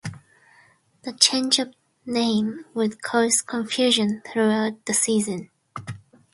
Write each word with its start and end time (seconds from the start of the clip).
The 1.03 1.13
change 1.13 1.59
of 1.59 1.75
name 2.07 2.65
would 2.73 3.03
cause 3.03 3.43
confusion 3.43 4.23
throughout 4.25 4.83
the 4.87 4.95
season. 4.95 5.51